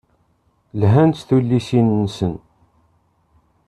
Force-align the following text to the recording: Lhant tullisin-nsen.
Lhant 0.79 1.17
tullisin-nsen. 1.27 2.35